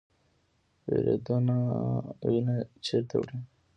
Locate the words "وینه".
2.29-2.55